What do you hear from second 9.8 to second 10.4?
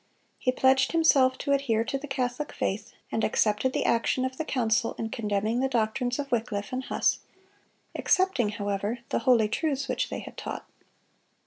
which they had